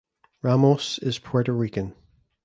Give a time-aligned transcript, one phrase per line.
[0.41, 1.93] Ramos is Puerto Rican.